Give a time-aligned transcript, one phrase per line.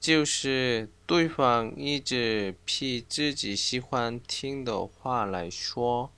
[0.00, 6.10] 就是对方一直批自己喜欢听的话来说，